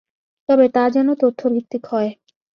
[0.49, 2.11] তবে তা যেন তথ্যভিত্তিক হয়।